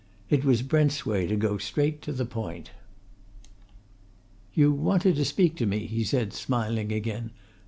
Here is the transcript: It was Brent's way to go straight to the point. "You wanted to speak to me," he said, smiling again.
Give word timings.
It 0.31 0.43
was 0.43 0.63
Brent's 0.63 1.05
way 1.05 1.27
to 1.27 1.35
go 1.35 1.59
straight 1.59 2.01
to 2.01 2.11
the 2.11 2.25
point. 2.25 2.71
"You 4.55 4.71
wanted 4.71 5.15
to 5.17 5.25
speak 5.25 5.55
to 5.57 5.67
me," 5.67 5.85
he 5.85 6.03
said, 6.03 6.33
smiling 6.33 6.91
again. 6.91 7.29